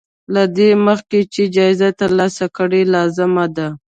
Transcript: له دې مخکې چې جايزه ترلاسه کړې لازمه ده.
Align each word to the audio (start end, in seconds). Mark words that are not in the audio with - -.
له 0.33 0.43
دې 0.57 0.69
مخکې 0.87 1.19
چې 1.33 1.41
جايزه 1.55 1.89
ترلاسه 2.01 2.45
کړې 2.57 2.81
لازمه 2.93 3.45
ده. 3.55 3.67